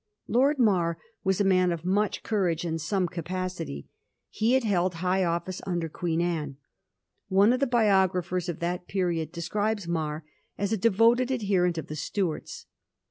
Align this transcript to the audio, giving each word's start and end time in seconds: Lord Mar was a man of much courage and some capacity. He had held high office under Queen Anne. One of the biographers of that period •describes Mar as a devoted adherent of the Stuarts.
Lord 0.27 0.57
Mar 0.57 0.97
was 1.23 1.39
a 1.39 1.43
man 1.43 1.71
of 1.71 1.85
much 1.85 2.23
courage 2.23 2.65
and 2.65 2.81
some 2.81 3.07
capacity. 3.07 3.87
He 4.31 4.53
had 4.53 4.63
held 4.63 4.95
high 4.95 5.23
office 5.23 5.61
under 5.67 5.89
Queen 5.89 6.19
Anne. 6.21 6.57
One 7.27 7.53
of 7.53 7.59
the 7.59 7.67
biographers 7.67 8.49
of 8.49 8.57
that 8.61 8.87
period 8.87 9.31
•describes 9.31 9.87
Mar 9.87 10.25
as 10.57 10.73
a 10.73 10.75
devoted 10.77 11.29
adherent 11.29 11.77
of 11.77 11.85
the 11.85 11.95
Stuarts. 11.95 12.65